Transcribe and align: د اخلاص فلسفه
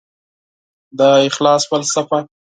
د 0.97 1.01
اخلاص 1.29 1.61
فلسفه 1.69 2.19